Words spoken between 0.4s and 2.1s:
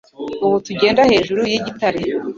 Ubu tugenda hejuru yigitare